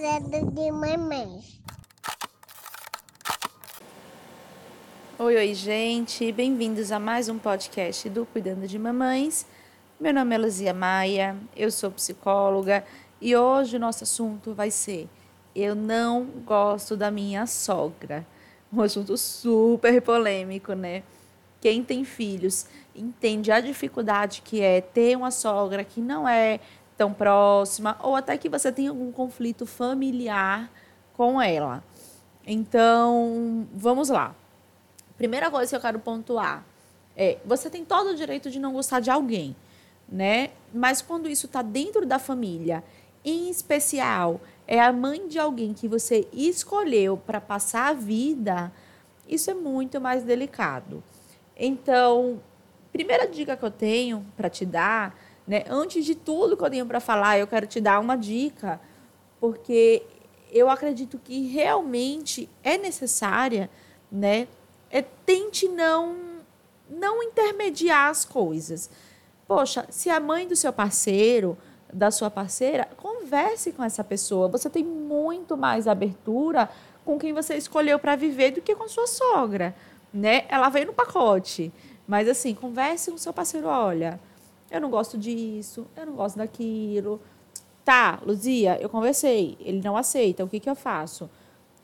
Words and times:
cuidando 0.00 0.50
de 0.52 0.72
mamães. 0.72 1.60
Oi, 5.18 5.36
oi, 5.36 5.54
gente. 5.54 6.32
Bem-vindos 6.32 6.90
a 6.90 6.98
mais 6.98 7.28
um 7.28 7.38
podcast 7.38 8.08
do 8.08 8.24
Cuidando 8.24 8.66
de 8.66 8.78
Mamães. 8.78 9.44
Meu 10.00 10.14
nome 10.14 10.34
é 10.34 10.38
Luzia 10.38 10.72
Maia, 10.72 11.36
eu 11.54 11.70
sou 11.70 11.90
psicóloga 11.90 12.82
e 13.20 13.36
hoje 13.36 13.76
o 13.76 13.78
nosso 13.78 14.04
assunto 14.04 14.54
vai 14.54 14.70
ser 14.70 15.06
Eu 15.54 15.74
não 15.74 16.24
gosto 16.46 16.96
da 16.96 17.10
minha 17.10 17.46
sogra. 17.46 18.26
Um 18.72 18.80
assunto 18.80 19.18
super 19.18 20.00
polêmico, 20.00 20.72
né? 20.72 21.02
Quem 21.60 21.84
tem 21.84 22.04
filhos 22.04 22.66
entende 22.96 23.52
a 23.52 23.60
dificuldade 23.60 24.40
que 24.40 24.62
é 24.62 24.80
ter 24.80 25.14
uma 25.14 25.30
sogra 25.30 25.84
que 25.84 26.00
não 26.00 26.26
é 26.26 26.58
tão 27.00 27.14
próxima 27.14 27.96
ou 28.02 28.14
até 28.14 28.36
que 28.36 28.46
você 28.46 28.70
tem 28.70 28.88
algum 28.88 29.10
conflito 29.10 29.64
familiar 29.64 30.70
com 31.14 31.40
ela. 31.40 31.82
Então, 32.46 33.66
vamos 33.72 34.10
lá. 34.10 34.34
Primeira 35.16 35.50
coisa 35.50 35.70
que 35.70 35.76
eu 35.76 35.80
quero 35.80 35.98
pontuar 35.98 36.62
é: 37.16 37.38
você 37.42 37.70
tem 37.70 37.86
todo 37.86 38.10
o 38.10 38.14
direito 38.14 38.50
de 38.50 38.60
não 38.60 38.74
gostar 38.74 39.00
de 39.00 39.10
alguém, 39.10 39.56
né? 40.06 40.50
Mas 40.74 41.00
quando 41.00 41.26
isso 41.26 41.46
está 41.46 41.62
dentro 41.62 42.04
da 42.04 42.18
família, 42.18 42.84
em 43.24 43.48
especial 43.48 44.38
é 44.68 44.78
a 44.78 44.92
mãe 44.92 45.26
de 45.26 45.38
alguém 45.38 45.72
que 45.72 45.88
você 45.88 46.28
escolheu 46.34 47.16
para 47.16 47.40
passar 47.40 47.88
a 47.88 47.94
vida, 47.94 48.70
isso 49.26 49.50
é 49.50 49.54
muito 49.54 49.98
mais 50.02 50.22
delicado. 50.22 51.02
Então, 51.56 52.42
primeira 52.92 53.26
dica 53.26 53.56
que 53.56 53.64
eu 53.64 53.70
tenho 53.70 54.26
para 54.36 54.50
te 54.50 54.66
dar, 54.66 55.16
né, 55.50 55.64
antes 55.68 56.04
de 56.04 56.14
tudo 56.14 56.56
que 56.56 56.62
eu 56.62 56.70
tenho 56.70 56.86
para 56.86 57.00
falar, 57.00 57.36
eu 57.36 57.46
quero 57.48 57.66
te 57.66 57.80
dar 57.80 57.98
uma 57.98 58.14
dica, 58.14 58.80
porque 59.40 60.00
eu 60.52 60.70
acredito 60.70 61.18
que 61.18 61.48
realmente 61.48 62.48
é 62.62 62.78
necessária, 62.78 63.68
né? 64.12 64.46
É, 64.92 65.02
tente 65.02 65.66
não 65.66 66.14
não 66.88 67.20
intermediar 67.20 68.10
as 68.10 68.24
coisas. 68.24 68.88
Poxa, 69.48 69.84
se 69.90 70.08
a 70.08 70.20
mãe 70.20 70.46
do 70.46 70.54
seu 70.54 70.72
parceiro, 70.72 71.58
da 71.92 72.12
sua 72.12 72.30
parceira, 72.30 72.88
converse 72.96 73.72
com 73.72 73.82
essa 73.82 74.04
pessoa. 74.04 74.46
Você 74.46 74.70
tem 74.70 74.84
muito 74.84 75.56
mais 75.56 75.88
abertura 75.88 76.70
com 77.04 77.18
quem 77.18 77.32
você 77.32 77.56
escolheu 77.56 77.98
para 77.98 78.14
viver 78.14 78.52
do 78.52 78.60
que 78.60 78.76
com 78.76 78.88
sua 78.88 79.08
sogra, 79.08 79.74
né? 80.14 80.44
Ela 80.48 80.68
veio 80.68 80.86
no 80.86 80.92
pacote. 80.92 81.72
Mas 82.06 82.28
assim, 82.28 82.54
converse 82.54 83.10
com 83.10 83.18
seu 83.18 83.32
parceiro, 83.32 83.66
olha, 83.66 84.20
eu 84.70 84.80
não 84.80 84.90
gosto 84.90 85.18
disso, 85.18 85.86
eu 85.96 86.06
não 86.06 86.14
gosto 86.14 86.36
daquilo. 86.36 87.20
Tá, 87.84 88.20
Luzia, 88.24 88.80
eu 88.80 88.88
conversei, 88.88 89.56
ele 89.60 89.80
não 89.82 89.96
aceita, 89.96 90.44
o 90.44 90.48
que, 90.48 90.60
que 90.60 90.70
eu 90.70 90.74
faço? 90.74 91.28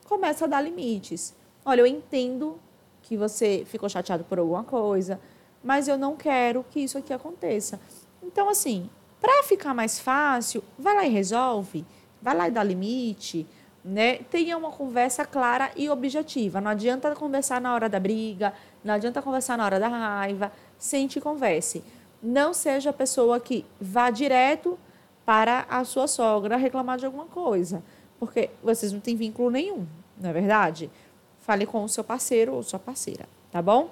Começa 0.04 0.44
a 0.44 0.48
dar 0.48 0.60
limites. 0.60 1.34
Olha, 1.64 1.80
eu 1.80 1.86
entendo 1.86 2.60
que 3.02 3.16
você 3.16 3.64
ficou 3.66 3.88
chateado 3.88 4.24
por 4.24 4.38
alguma 4.38 4.62
coisa, 4.62 5.20
mas 5.64 5.88
eu 5.88 5.98
não 5.98 6.16
quero 6.16 6.64
que 6.70 6.80
isso 6.80 6.96
aqui 6.96 7.12
aconteça. 7.12 7.80
Então, 8.22 8.48
assim, 8.48 8.88
para 9.20 9.42
ficar 9.42 9.74
mais 9.74 9.98
fácil, 9.98 10.62
vai 10.78 10.94
lá 10.94 11.04
e 11.06 11.08
resolve, 11.08 11.84
vai 12.22 12.36
lá 12.36 12.48
e 12.48 12.50
dá 12.50 12.62
limite, 12.62 13.46
né? 13.84 14.18
Tenha 14.30 14.56
uma 14.56 14.70
conversa 14.70 15.24
clara 15.24 15.70
e 15.76 15.88
objetiva. 15.88 16.60
Não 16.60 16.70
adianta 16.70 17.14
conversar 17.14 17.60
na 17.60 17.74
hora 17.74 17.88
da 17.88 17.98
briga, 17.98 18.52
não 18.84 18.94
adianta 18.94 19.22
conversar 19.22 19.56
na 19.56 19.64
hora 19.64 19.80
da 19.80 19.88
raiva, 19.88 20.52
sente 20.78 21.18
e 21.18 21.22
converse. 21.22 21.82
Não 22.22 22.52
seja 22.54 22.90
a 22.90 22.92
pessoa 22.92 23.38
que 23.38 23.64
vá 23.80 24.10
direto 24.10 24.78
para 25.24 25.66
a 25.68 25.84
sua 25.84 26.06
sogra 26.06 26.56
reclamar 26.56 26.98
de 26.98 27.06
alguma 27.06 27.26
coisa, 27.26 27.82
porque 28.18 28.50
vocês 28.62 28.92
não 28.92 29.00
têm 29.00 29.16
vínculo 29.16 29.50
nenhum, 29.50 29.86
não 30.18 30.30
é 30.30 30.32
verdade? 30.32 30.90
Fale 31.40 31.66
com 31.66 31.84
o 31.84 31.88
seu 31.88 32.04
parceiro 32.04 32.54
ou 32.54 32.62
sua 32.62 32.78
parceira, 32.78 33.28
tá 33.50 33.60
bom? 33.60 33.90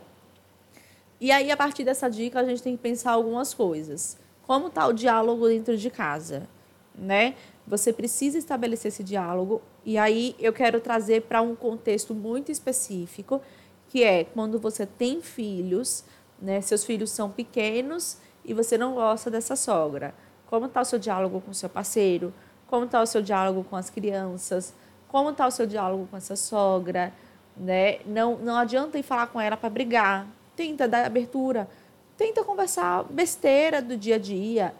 E 1.21 1.31
aí, 1.31 1.51
a 1.51 1.57
partir 1.57 1.85
dessa 1.85 2.09
dica, 2.09 2.41
a 2.41 2.45
gente 2.45 2.63
tem 2.63 2.77
que 2.77 2.83
pensar 2.83 3.13
algumas 3.13 3.55
coisas. 3.55 4.19
Como 4.47 4.67
está 4.67 4.87
o 4.87 4.93
diálogo 4.93 5.49
dentro 5.49 5.77
de 5.77 5.89
casa, 5.89 6.49
né? 6.95 7.35
Você 7.67 7.93
precisa 7.93 8.37
estabelecer 8.37 8.89
esse 8.89 9.03
diálogo. 9.03 9.63
E 9.85 9.97
aí, 9.97 10.37
eu 10.39 10.53
quero 10.53 10.81
trazer 10.81 11.23
para 11.23 11.41
um 11.41 11.55
contexto 11.57 12.15
muito 12.15 12.53
específico, 12.53 13.41
que 13.89 14.03
é 14.03 14.25
quando 14.25 14.59
você 14.59 14.85
tem 14.85 15.23
filhos, 15.23 16.05
né? 16.41 16.61
Seus 16.61 16.85
filhos 16.85 17.11
são 17.11 17.31
pequenos 17.31 18.19
e 18.45 18.53
você 18.55 18.77
não 18.77 18.95
gosta 18.95 19.31
dessa 19.31 19.57
sogra. 19.57 20.15
Como 20.47 20.67
está 20.67 20.81
o 20.81 20.85
seu 20.85 20.99
diálogo 20.99 21.41
com 21.41 21.51
o 21.51 21.55
seu 21.55 21.69
parceiro? 21.69 22.33
Como 22.67 22.85
está 22.85 23.01
o 23.03 23.07
seu 23.07 23.23
diálogo 23.23 23.65
com 23.65 23.77
as 23.77 23.91
crianças? 23.91 24.75
Como 25.09 25.31
está 25.31 25.47
o 25.47 25.51
seu 25.51 25.67
diálogo 25.67 26.07
com 26.11 26.17
essa 26.17 26.37
sogra? 26.37 27.13
né? 27.57 28.01
Não, 28.07 28.37
não 28.37 28.57
adianta 28.57 28.99
ir 28.99 29.03
falar 29.03 29.27
com 29.29 29.41
ela 29.41 29.57
para 29.57 29.71
brigar. 29.71 30.27
Tenta 30.57 30.89
dar 30.89 31.05
abertura. 31.05 31.69
Tenta 32.17 32.45
conversar 32.45 33.05
besteira 33.05 33.83
do 33.83 33.97
dia 33.97 34.17
a 34.17 34.19
dia, 34.19 34.75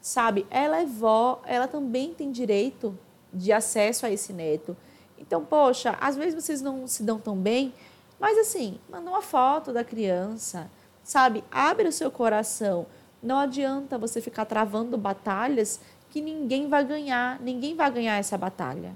sabe? 0.00 0.46
Ela 0.50 0.80
é 0.80 0.86
vó, 0.86 1.42
ela 1.44 1.68
também 1.68 2.14
tem 2.14 2.30
direito 2.30 2.98
de 3.32 3.52
acesso 3.52 4.06
a 4.06 4.10
esse 4.10 4.32
neto. 4.32 4.76
Então, 5.18 5.44
poxa, 5.44 5.98
às 6.00 6.16
vezes 6.16 6.34
vocês 6.34 6.62
não 6.62 6.86
se 6.86 7.02
dão 7.02 7.18
tão 7.18 7.36
bem, 7.36 7.74
mas 8.18 8.38
assim, 8.38 8.78
manda 8.88 9.10
uma 9.10 9.20
foto 9.20 9.70
da 9.70 9.84
criança, 9.84 10.70
sabe? 11.08 11.42
Abre 11.50 11.88
o 11.88 11.92
seu 11.92 12.10
coração. 12.10 12.84
Não 13.22 13.38
adianta 13.38 13.96
você 13.96 14.20
ficar 14.20 14.44
travando 14.44 14.98
batalhas 14.98 15.80
que 16.10 16.20
ninguém 16.20 16.68
vai 16.68 16.84
ganhar, 16.84 17.40
ninguém 17.40 17.74
vai 17.74 17.90
ganhar 17.90 18.18
essa 18.18 18.36
batalha. 18.36 18.94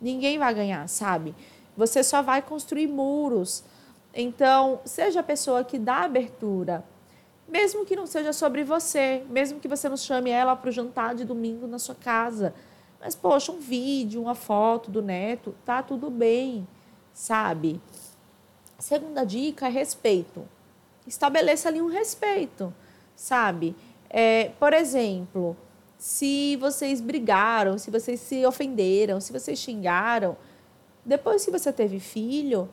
Ninguém 0.00 0.40
vai 0.40 0.52
ganhar, 0.52 0.88
sabe? 0.88 1.36
Você 1.76 2.02
só 2.02 2.20
vai 2.20 2.42
construir 2.42 2.88
muros. 2.88 3.62
Então, 4.12 4.80
seja 4.84 5.20
a 5.20 5.22
pessoa 5.22 5.62
que 5.62 5.78
dá 5.78 5.98
abertura, 5.98 6.84
mesmo 7.46 7.86
que 7.86 7.94
não 7.94 8.08
seja 8.08 8.32
sobre 8.32 8.64
você, 8.64 9.24
mesmo 9.30 9.60
que 9.60 9.68
você 9.68 9.88
não 9.88 9.96
chame 9.96 10.30
ela 10.30 10.56
para 10.56 10.68
o 10.68 10.72
jantar 10.72 11.14
de 11.14 11.24
domingo 11.24 11.68
na 11.68 11.78
sua 11.78 11.94
casa. 11.94 12.52
Mas, 13.00 13.14
poxa, 13.14 13.52
um 13.52 13.60
vídeo, 13.60 14.20
uma 14.20 14.34
foto 14.34 14.90
do 14.90 15.00
neto, 15.00 15.54
tá 15.64 15.80
tudo 15.80 16.10
bem, 16.10 16.66
sabe? 17.14 17.80
Segunda 18.80 19.24
dica 19.24 19.68
é 19.68 19.70
respeito. 19.70 20.44
Estabeleça 21.06 21.68
ali 21.68 21.82
um 21.82 21.88
respeito, 21.88 22.72
sabe? 23.16 23.74
É, 24.08 24.50
por 24.58 24.72
exemplo, 24.72 25.56
se 25.98 26.56
vocês 26.56 27.00
brigaram, 27.00 27.78
se 27.78 27.90
vocês 27.90 28.20
se 28.20 28.44
ofenderam, 28.44 29.20
se 29.20 29.32
vocês 29.32 29.58
xingaram, 29.58 30.36
depois 31.04 31.44
que 31.44 31.50
você 31.50 31.72
teve 31.72 31.98
filho, 31.98 32.68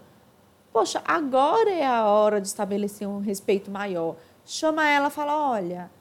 poxa, 0.71 1.01
agora 1.05 1.69
é 1.69 1.85
a 1.85 2.05
hora 2.05 2.39
de 2.41 2.47
estabelecer 2.47 3.07
um 3.07 3.19
respeito 3.19 3.71
maior. 3.71 4.15
Chama 4.45 4.87
ela 4.87 5.09
fala: 5.09 5.51
olha, 5.51 5.91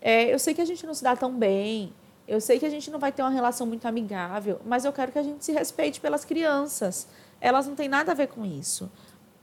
é, 0.00 0.32
eu 0.32 0.38
sei 0.38 0.54
que 0.54 0.60
a 0.60 0.64
gente 0.64 0.86
não 0.86 0.94
se 0.94 1.02
dá 1.02 1.14
tão 1.14 1.36
bem, 1.36 1.92
eu 2.26 2.40
sei 2.40 2.58
que 2.58 2.66
a 2.66 2.70
gente 2.70 2.90
não 2.90 2.98
vai 2.98 3.12
ter 3.12 3.22
uma 3.22 3.30
relação 3.30 3.66
muito 3.66 3.86
amigável, 3.86 4.60
mas 4.64 4.84
eu 4.84 4.92
quero 4.92 5.12
que 5.12 5.18
a 5.18 5.22
gente 5.22 5.44
se 5.44 5.52
respeite 5.52 6.00
pelas 6.00 6.24
crianças. 6.24 7.06
Elas 7.40 7.66
não 7.66 7.74
têm 7.74 7.88
nada 7.88 8.12
a 8.12 8.14
ver 8.14 8.28
com 8.28 8.44
isso, 8.44 8.90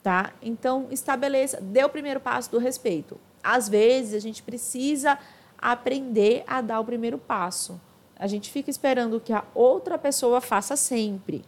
tá? 0.03 0.33
Então, 0.41 0.87
estabeleça, 0.91 1.59
dê 1.61 1.83
o 1.83 1.89
primeiro 1.89 2.19
passo 2.19 2.51
do 2.51 2.57
respeito. 2.57 3.19
Às 3.43 3.69
vezes, 3.69 4.13
a 4.13 4.19
gente 4.19 4.43
precisa 4.43 5.17
aprender 5.57 6.43
a 6.47 6.61
dar 6.61 6.79
o 6.79 6.85
primeiro 6.85 7.17
passo. 7.17 7.79
A 8.17 8.27
gente 8.27 8.49
fica 8.49 8.69
esperando 8.69 9.19
que 9.19 9.31
a 9.31 9.43
outra 9.53 9.97
pessoa 9.97 10.41
faça 10.41 10.75
sempre 10.75 11.43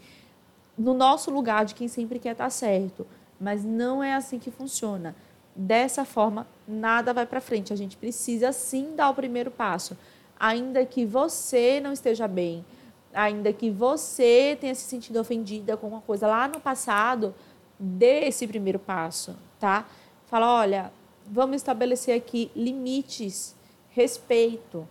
no 0.77 0.93
nosso 0.93 1.29
lugar 1.29 1.65
de 1.65 1.75
quem 1.75 1.87
sempre 1.87 2.19
quer 2.19 2.31
estar 2.31 2.49
certo. 2.49 3.05
Mas 3.39 3.63
não 3.63 4.03
é 4.03 4.13
assim 4.13 4.39
que 4.39 4.51
funciona. 4.51 5.15
Dessa 5.55 6.05
forma, 6.05 6.47
nada 6.67 7.13
vai 7.13 7.25
para 7.25 7.41
frente. 7.41 7.73
A 7.73 7.75
gente 7.75 7.97
precisa 7.97 8.51
sim 8.51 8.95
dar 8.95 9.09
o 9.09 9.13
primeiro 9.13 9.51
passo. 9.51 9.97
Ainda 10.39 10.85
que 10.85 11.05
você 11.05 11.79
não 11.81 11.91
esteja 11.91 12.27
bem, 12.27 12.65
ainda 13.13 13.51
que 13.51 13.69
você 13.69 14.57
tenha 14.59 14.73
se 14.73 14.83
sentido 14.83 15.19
ofendida 15.19 15.75
com 15.75 15.87
uma 15.87 16.01
coisa 16.01 16.27
lá 16.27 16.47
no 16.47 16.59
passado, 16.59 17.35
dê 17.81 18.27
esse 18.27 18.47
primeiro 18.47 18.77
passo, 18.79 19.35
tá? 19.59 19.85
Fala, 20.27 20.53
olha, 20.53 20.93
vamos 21.25 21.57
estabelecer 21.57 22.15
aqui 22.15 22.51
limites, 22.55 23.55
respeito. 23.89 24.87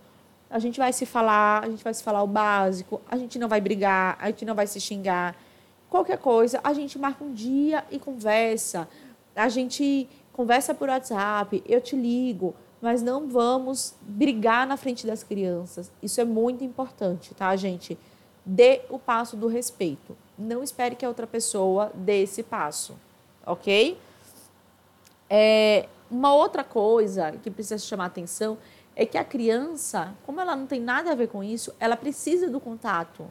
A 0.51 0.59
gente 0.59 0.79
vai 0.79 0.93
se 0.93 1.07
falar, 1.07 1.65
a 1.65 1.69
gente 1.71 1.85
vai 1.85 1.95
se 1.95 2.03
falar 2.03 2.23
o 2.23 2.27
básico, 2.27 3.01
a 3.09 3.17
gente 3.17 3.39
não 3.39 3.49
vai 3.49 3.61
brigar, 3.61 4.19
a 4.21 4.27
gente 4.27 4.45
não 4.45 4.55
vai 4.55 4.67
se 4.67 4.81
xingar 4.81 5.37
Qualquer 5.91 6.19
coisa, 6.19 6.61
a 6.63 6.73
gente 6.73 6.97
marca 6.97 7.25
um 7.25 7.35
dia 7.35 7.85
e 7.91 7.99
conversa. 7.99 8.89
A 9.35 9.49
gente 9.49 10.09
conversa 10.33 10.73
por 10.73 10.89
WhatsApp, 10.89 11.61
eu 11.67 11.81
te 11.81 11.97
ligo, 11.97 12.55
mas 12.81 13.03
não 13.03 13.27
vamos 13.27 13.97
brigar 14.01 14.69
na 14.69 14.77
frente 14.77 15.05
das 15.05 15.25
crianças. 15.25 15.91
Isso 16.01 16.21
é 16.21 16.25
muito 16.25 16.63
importante, 16.63 17.35
tá, 17.35 17.55
gente? 17.57 17.99
Dê 18.47 18.83
o 18.89 19.01
passo 19.01 19.37
do 19.37 19.49
respeito. 19.49 20.17
Não 20.41 20.63
espere 20.63 20.97
que 20.97 21.05
a 21.05 21.09
outra 21.09 21.27
pessoa 21.27 21.93
dê 21.95 22.23
esse 22.23 22.43
passo, 22.43 22.97
ok? 23.45 24.01
É, 25.29 25.87
uma 26.11 26.33
outra 26.35 26.65
coisa 26.65 27.33
que 27.43 27.51
precisa 27.51 27.77
chamar 27.77 28.07
atenção 28.07 28.57
é 28.97 29.05
que 29.05 29.19
a 29.19 29.25
criança, 29.25 30.15
como 30.25 30.41
ela 30.41 30.57
não 30.57 30.67
tem 30.67 30.81
nada 30.81 31.13
a 31.13 31.15
ver 31.15 31.29
com 31.29 31.45
isso, 31.45 31.75
ela 31.79 31.95
precisa 31.95 32.49
do 32.49 32.59
contato 32.59 33.27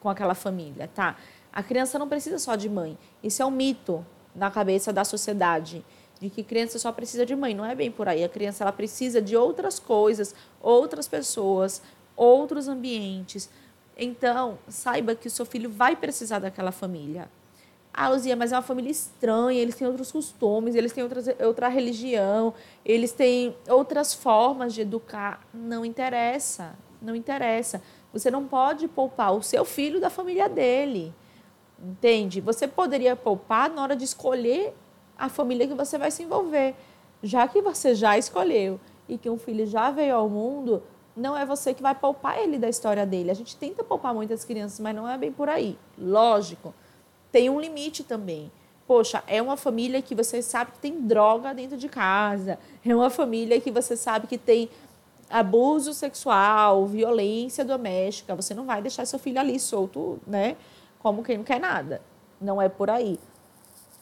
com 0.00 0.08
aquela 0.08 0.34
família, 0.34 0.88
tá? 0.94 1.16
A 1.52 1.62
criança 1.62 1.98
não 1.98 2.08
precisa 2.08 2.38
só 2.38 2.56
de 2.56 2.68
mãe. 2.68 2.96
Isso 3.22 3.42
é 3.42 3.44
um 3.44 3.50
mito 3.50 4.04
na 4.34 4.50
cabeça 4.50 4.90
da 4.90 5.04
sociedade 5.04 5.84
de 6.20 6.30
que 6.30 6.42
criança 6.42 6.78
só 6.78 6.90
precisa 6.90 7.26
de 7.26 7.36
mãe. 7.36 7.54
Não 7.54 7.64
é 7.64 7.74
bem 7.74 7.90
por 7.90 8.08
aí. 8.08 8.24
A 8.24 8.28
criança 8.28 8.64
ela 8.64 8.72
precisa 8.72 9.20
de 9.20 9.36
outras 9.36 9.78
coisas, 9.78 10.34
outras 10.60 11.06
pessoas, 11.06 11.82
outros 12.16 12.68
ambientes. 12.68 13.48
Então, 13.98 14.58
saiba 14.68 15.16
que 15.16 15.26
o 15.26 15.30
seu 15.30 15.44
filho 15.44 15.68
vai 15.68 15.96
precisar 15.96 16.38
daquela 16.38 16.70
família. 16.70 17.28
Ah, 17.92 18.08
Luzia, 18.10 18.36
mas 18.36 18.52
é 18.52 18.54
uma 18.54 18.62
família 18.62 18.92
estranha, 18.92 19.60
eles 19.60 19.74
têm 19.74 19.84
outros 19.84 20.12
costumes, 20.12 20.76
eles 20.76 20.92
têm 20.92 21.02
outras, 21.02 21.26
outra 21.44 21.66
religião, 21.66 22.54
eles 22.84 23.10
têm 23.10 23.56
outras 23.68 24.14
formas 24.14 24.72
de 24.72 24.82
educar. 24.82 25.44
Não 25.52 25.84
interessa, 25.84 26.76
não 27.02 27.16
interessa. 27.16 27.82
Você 28.12 28.30
não 28.30 28.46
pode 28.46 28.86
poupar 28.86 29.34
o 29.34 29.42
seu 29.42 29.64
filho 29.64 30.00
da 30.00 30.10
família 30.10 30.48
dele. 30.48 31.12
Entende? 31.76 32.40
Você 32.40 32.68
poderia 32.68 33.16
poupar 33.16 33.68
na 33.68 33.82
hora 33.82 33.96
de 33.96 34.04
escolher 34.04 34.74
a 35.18 35.28
família 35.28 35.66
que 35.66 35.74
você 35.74 35.98
vai 35.98 36.12
se 36.12 36.22
envolver. 36.22 36.76
Já 37.20 37.48
que 37.48 37.60
você 37.60 37.96
já 37.96 38.16
escolheu 38.16 38.78
e 39.08 39.18
que 39.18 39.28
um 39.28 39.38
filho 39.38 39.66
já 39.66 39.90
veio 39.90 40.14
ao 40.14 40.28
mundo, 40.28 40.84
não 41.18 41.36
é 41.36 41.44
você 41.44 41.74
que 41.74 41.82
vai 41.82 41.94
poupar 41.94 42.38
ele 42.38 42.58
da 42.58 42.68
história 42.68 43.04
dele. 43.04 43.30
A 43.30 43.34
gente 43.34 43.56
tenta 43.56 43.84
poupar 43.84 44.14
muitas 44.14 44.44
crianças, 44.44 44.80
mas 44.80 44.94
não 44.94 45.08
é 45.08 45.18
bem 45.18 45.32
por 45.32 45.48
aí. 45.48 45.78
Lógico, 45.98 46.74
tem 47.30 47.50
um 47.50 47.60
limite 47.60 48.04
também. 48.04 48.50
Poxa, 48.86 49.22
é 49.26 49.42
uma 49.42 49.56
família 49.56 50.00
que 50.00 50.14
você 50.14 50.40
sabe 50.40 50.72
que 50.72 50.78
tem 50.78 51.00
droga 51.02 51.52
dentro 51.52 51.76
de 51.76 51.88
casa, 51.88 52.58
é 52.84 52.94
uma 52.94 53.10
família 53.10 53.60
que 53.60 53.70
você 53.70 53.96
sabe 53.96 54.26
que 54.26 54.38
tem 54.38 54.70
abuso 55.28 55.92
sexual, 55.92 56.86
violência 56.86 57.64
doméstica. 57.64 58.34
Você 58.34 58.54
não 58.54 58.64
vai 58.64 58.80
deixar 58.80 59.04
seu 59.04 59.18
filho 59.18 59.38
ali 59.38 59.60
solto, 59.60 60.18
né? 60.26 60.56
Como 61.00 61.22
quem 61.22 61.36
não 61.36 61.44
quer 61.44 61.60
nada. 61.60 62.00
Não 62.40 62.62
é 62.62 62.68
por 62.68 62.88
aí 62.88 63.18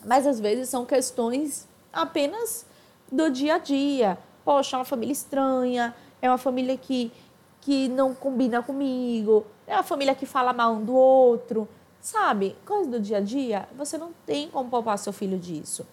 mas 0.06 0.26
às 0.26 0.38
vezes 0.38 0.68
são 0.68 0.86
questões 0.86 1.68
apenas 1.92 2.64
do 3.10 3.28
dia 3.28 3.56
a 3.56 3.58
dia. 3.58 4.16
Poxa, 4.44 4.76
é 4.76 4.78
uma 4.78 4.84
família 4.84 5.12
estranha, 5.12 5.94
é 6.26 6.30
uma 6.30 6.38
família 6.38 6.76
que, 6.76 7.12
que 7.60 7.88
não 7.88 8.14
combina 8.14 8.62
comigo, 8.62 9.46
é 9.66 9.74
uma 9.74 9.82
família 9.82 10.14
que 10.14 10.26
fala 10.26 10.52
mal 10.52 10.74
um 10.74 10.84
do 10.84 10.94
outro, 10.94 11.68
sabe? 12.00 12.56
Coisa 12.64 12.90
do 12.90 13.00
dia 13.00 13.18
a 13.18 13.20
dia, 13.20 13.68
você 13.76 13.96
não 13.96 14.12
tem 14.24 14.48
como 14.50 14.70
poupar 14.70 14.98
seu 14.98 15.12
filho 15.12 15.38
disso. 15.38 15.86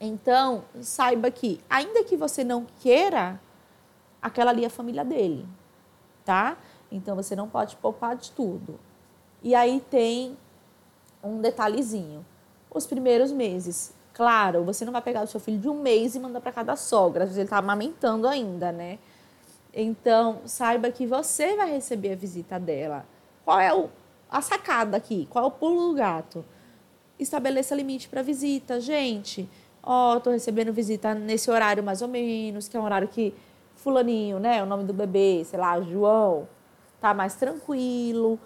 Então, 0.00 0.64
saiba 0.80 1.30
que, 1.30 1.60
ainda 1.68 2.04
que 2.04 2.16
você 2.16 2.44
não 2.44 2.66
queira, 2.80 3.40
aquela 4.22 4.50
ali 4.50 4.64
é 4.64 4.68
a 4.68 4.70
família 4.70 5.04
dele, 5.04 5.46
tá? 6.24 6.56
Então, 6.90 7.16
você 7.16 7.34
não 7.34 7.48
pode 7.48 7.76
poupar 7.76 8.16
de 8.16 8.30
tudo. 8.30 8.78
E 9.42 9.54
aí 9.54 9.80
tem 9.90 10.36
um 11.22 11.40
detalhezinho 11.40 12.24
os 12.70 12.86
primeiros 12.86 13.32
meses. 13.32 13.92
Claro, 14.12 14.64
você 14.64 14.84
não 14.84 14.92
vai 14.92 15.02
pegar 15.02 15.22
o 15.22 15.26
seu 15.26 15.40
filho 15.40 15.58
de 15.58 15.68
um 15.68 15.80
mês 15.80 16.14
e 16.14 16.20
mandar 16.20 16.40
para 16.40 16.52
cada 16.52 16.76
sogra, 16.76 17.24
às 17.24 17.30
vezes 17.30 17.38
ele 17.38 17.46
está 17.46 17.58
amamentando 17.58 18.26
ainda, 18.26 18.72
né? 18.72 18.98
Então, 19.80 20.40
saiba 20.44 20.90
que 20.90 21.06
você 21.06 21.54
vai 21.54 21.70
receber 21.70 22.10
a 22.10 22.16
visita 22.16 22.58
dela. 22.58 23.06
Qual 23.44 23.60
é 23.60 23.72
o, 23.72 23.88
a 24.28 24.42
sacada 24.42 24.96
aqui? 24.96 25.28
Qual 25.30 25.44
é 25.44 25.46
o 25.46 25.52
pulo 25.52 25.90
do 25.90 25.94
gato? 25.94 26.44
Estabeleça 27.16 27.76
limite 27.76 28.08
para 28.08 28.20
visita. 28.20 28.80
Gente, 28.80 29.48
ó, 29.80 30.16
oh, 30.16 30.20
tô 30.20 30.30
recebendo 30.30 30.72
visita 30.72 31.14
nesse 31.14 31.48
horário 31.48 31.80
mais 31.80 32.02
ou 32.02 32.08
menos, 32.08 32.66
que 32.66 32.76
é 32.76 32.80
um 32.80 32.82
horário 32.82 33.06
que 33.06 33.32
fulaninho, 33.76 34.40
né, 34.40 34.60
o 34.60 34.66
nome 34.66 34.82
do 34.82 34.92
bebê, 34.92 35.44
sei 35.44 35.60
lá, 35.60 35.80
João, 35.80 36.48
tá 37.00 37.14
mais 37.14 37.36
tranquilo. 37.36 38.36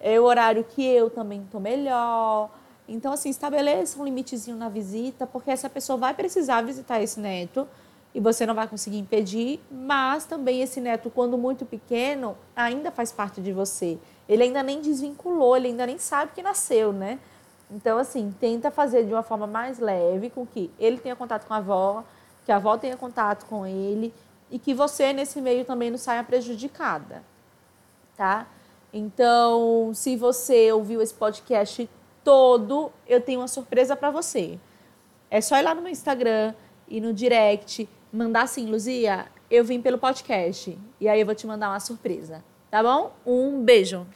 É 0.00 0.18
o 0.18 0.24
horário 0.24 0.64
que 0.64 0.82
eu 0.82 1.10
também 1.10 1.46
tô 1.52 1.60
melhor. 1.60 2.48
Então, 2.88 3.12
assim, 3.12 3.28
estabeleça 3.28 4.00
um 4.00 4.04
limitezinho 4.06 4.56
na 4.56 4.70
visita, 4.70 5.26
porque 5.26 5.50
essa 5.50 5.68
pessoa 5.68 5.98
vai 5.98 6.14
precisar 6.14 6.62
visitar 6.62 7.02
esse 7.02 7.20
neto 7.20 7.68
e 8.14 8.20
você 8.20 8.44
não 8.44 8.54
vai 8.54 8.66
conseguir 8.66 8.98
impedir, 8.98 9.60
mas 9.70 10.24
também 10.24 10.62
esse 10.62 10.80
neto, 10.80 11.10
quando 11.10 11.38
muito 11.38 11.64
pequeno, 11.64 12.36
ainda 12.56 12.90
faz 12.90 13.12
parte 13.12 13.40
de 13.40 13.52
você. 13.52 13.98
Ele 14.28 14.42
ainda 14.42 14.62
nem 14.62 14.80
desvinculou, 14.80 15.56
ele 15.56 15.68
ainda 15.68 15.86
nem 15.86 15.98
sabe 15.98 16.32
que 16.34 16.42
nasceu, 16.42 16.92
né? 16.92 17.18
Então, 17.70 17.98
assim, 17.98 18.34
tenta 18.40 18.70
fazer 18.70 19.04
de 19.04 19.12
uma 19.12 19.22
forma 19.22 19.46
mais 19.46 19.78
leve, 19.78 20.28
com 20.28 20.44
que 20.44 20.70
ele 20.78 20.98
tenha 20.98 21.14
contato 21.14 21.46
com 21.46 21.54
a 21.54 21.58
avó, 21.58 22.02
que 22.44 22.50
a 22.50 22.56
avó 22.56 22.76
tenha 22.76 22.96
contato 22.96 23.46
com 23.46 23.64
ele 23.64 24.12
e 24.50 24.58
que 24.58 24.74
você, 24.74 25.12
nesse 25.12 25.40
meio, 25.40 25.64
também 25.64 25.90
não 25.90 25.98
saia 25.98 26.24
prejudicada, 26.24 27.22
tá? 28.16 28.48
Então, 28.92 29.92
se 29.94 30.16
você 30.16 30.72
ouviu 30.72 31.00
esse 31.00 31.14
podcast 31.14 31.88
todo, 32.24 32.90
eu 33.06 33.20
tenho 33.20 33.38
uma 33.40 33.46
surpresa 33.46 33.94
para 33.94 34.10
você. 34.10 34.58
É 35.30 35.40
só 35.40 35.56
ir 35.56 35.62
lá 35.62 35.72
no 35.74 35.80
meu 35.80 35.92
Instagram 35.92 36.52
e 36.88 37.00
no 37.00 37.14
direct, 37.14 37.88
mandar 38.12 38.42
assim, 38.42 38.66
Luzia, 38.66 39.26
eu 39.50 39.64
vim 39.64 39.80
pelo 39.80 39.98
podcast. 39.98 40.76
E 41.00 41.08
aí 41.08 41.20
eu 41.20 41.26
vou 41.26 41.34
te 41.34 41.46
mandar 41.46 41.70
uma 41.70 41.80
surpresa. 41.80 42.44
Tá 42.70 42.82
bom? 42.82 43.12
Um 43.26 43.62
beijo. 43.62 44.06